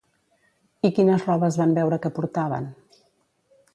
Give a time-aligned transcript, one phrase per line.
[0.87, 2.67] I quines robes van veure que portaven?